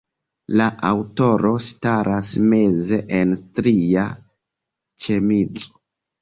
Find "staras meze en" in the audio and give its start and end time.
1.65-3.37